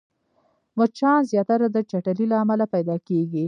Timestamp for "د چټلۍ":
1.71-2.25